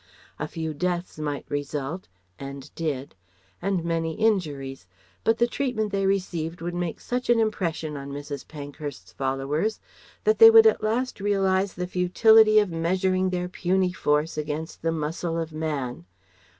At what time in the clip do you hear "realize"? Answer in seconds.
11.21-11.75